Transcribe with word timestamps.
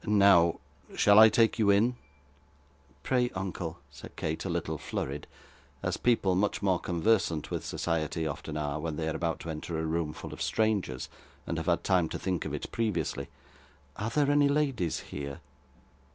Now 0.07 0.59
shall 0.95 1.19
I 1.19 1.29
take 1.29 1.59
you 1.59 1.69
in?' 1.69 1.95
'Pray, 3.03 3.29
uncle,' 3.35 3.77
said 3.91 4.15
Kate, 4.15 4.43
a 4.45 4.49
little 4.49 4.79
flurried, 4.79 5.27
as 5.83 5.95
people 5.97 6.33
much 6.33 6.63
more 6.63 6.79
conversant 6.79 7.51
with 7.51 7.63
society 7.63 8.25
often 8.25 8.57
are, 8.57 8.79
when 8.79 8.95
they 8.95 9.07
are 9.07 9.15
about 9.15 9.39
to 9.41 9.51
enter 9.51 9.77
a 9.77 9.85
room 9.85 10.11
full 10.13 10.33
of 10.33 10.41
strangers, 10.41 11.07
and 11.45 11.57
have 11.59 11.67
had 11.67 11.83
time 11.83 12.09
to 12.09 12.17
think 12.17 12.45
of 12.45 12.53
it 12.55 12.71
previously, 12.71 13.27
'are 13.95 14.09
there 14.09 14.31
any 14.31 14.47
ladies 14.49 15.01
here? 15.01 15.39